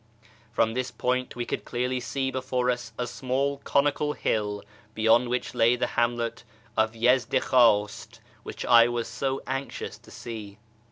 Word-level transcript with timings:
From 0.51 0.73
this 0.73 0.89
point 0.89 1.35
we 1.35 1.45
could 1.45 1.63
clearly 1.63 1.99
see 1.99 2.31
before 2.31 2.71
us 2.71 2.91
a 2.97 3.05
small 3.05 3.57
conical 3.63 4.13
hill, 4.13 4.63
beyond 4.95 5.29
which 5.29 5.53
lay 5.53 5.75
the 5.75 5.85
hamlet 5.93 6.43
of 6.75 6.93
Yezdikhw; 6.95 7.85
ist, 7.87 8.19
which 8.41 8.65
I 8.65 8.87
was 8.87 9.07
so 9.07 9.43
anxious 9.45 9.99
to 9.99 10.09
see. 10.09 10.57